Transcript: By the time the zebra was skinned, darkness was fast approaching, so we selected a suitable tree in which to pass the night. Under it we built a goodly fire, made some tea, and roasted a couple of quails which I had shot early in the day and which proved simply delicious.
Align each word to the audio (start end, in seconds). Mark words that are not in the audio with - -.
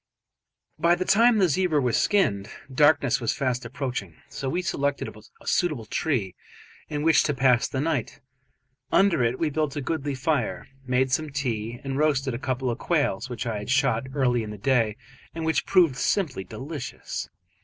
By 0.79 0.95
the 0.95 1.05
time 1.05 1.37
the 1.37 1.47
zebra 1.47 1.79
was 1.79 1.95
skinned, 1.95 2.49
darkness 2.73 3.21
was 3.21 3.35
fast 3.35 3.65
approaching, 3.65 4.15
so 4.29 4.49
we 4.49 4.63
selected 4.63 5.07
a 5.39 5.45
suitable 5.45 5.85
tree 5.85 6.33
in 6.89 7.03
which 7.03 7.21
to 7.21 7.35
pass 7.35 7.67
the 7.67 7.79
night. 7.81 8.19
Under 8.91 9.23
it 9.23 9.37
we 9.37 9.51
built 9.51 9.75
a 9.75 9.79
goodly 9.81 10.15
fire, 10.15 10.67
made 10.87 11.11
some 11.11 11.29
tea, 11.29 11.79
and 11.83 11.99
roasted 11.99 12.33
a 12.33 12.39
couple 12.39 12.71
of 12.71 12.79
quails 12.79 13.29
which 13.29 13.45
I 13.45 13.59
had 13.59 13.69
shot 13.69 14.07
early 14.15 14.41
in 14.41 14.49
the 14.49 14.57
day 14.57 14.97
and 15.35 15.45
which 15.45 15.67
proved 15.67 15.95
simply 15.97 16.43
delicious. 16.45 17.29